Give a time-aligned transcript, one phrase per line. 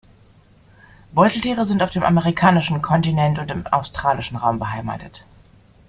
[1.11, 5.23] Beuteltiere sind auf dem amerikanischen Kontinent und im australischen Raum beheimatet.